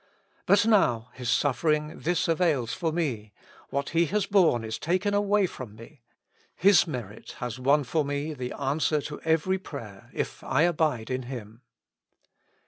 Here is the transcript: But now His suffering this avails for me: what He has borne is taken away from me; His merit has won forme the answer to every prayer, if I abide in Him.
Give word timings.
But 0.47 0.65
now 0.65 1.09
His 1.13 1.29
suffering 1.29 1.99
this 1.99 2.27
avails 2.27 2.73
for 2.73 2.91
me: 2.91 3.33
what 3.69 3.89
He 3.89 4.07
has 4.07 4.25
borne 4.25 4.63
is 4.63 4.79
taken 4.79 5.13
away 5.13 5.45
from 5.45 5.75
me; 5.75 6.01
His 6.55 6.87
merit 6.87 7.33
has 7.33 7.59
won 7.59 7.83
forme 7.83 8.33
the 8.35 8.51
answer 8.53 8.99
to 9.01 9.21
every 9.21 9.59
prayer, 9.59 10.09
if 10.11 10.43
I 10.43 10.63
abide 10.63 11.11
in 11.11 11.21
Him. 11.29 11.61